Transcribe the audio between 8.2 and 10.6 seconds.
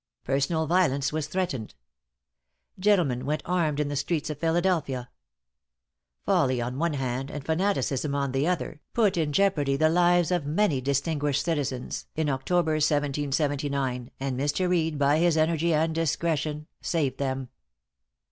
the other, put in jeopardy the lives of